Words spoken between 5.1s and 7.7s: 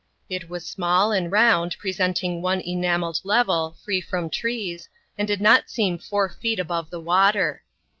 and did not seem four feet above the water.